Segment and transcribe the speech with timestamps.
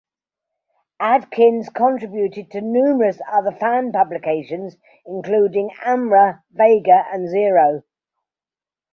[0.99, 7.83] Adkins contributed to numerous other fan publications, including "Amra", "Vega" and "Xero".